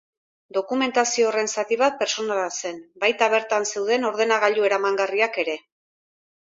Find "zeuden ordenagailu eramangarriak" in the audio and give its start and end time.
3.75-5.43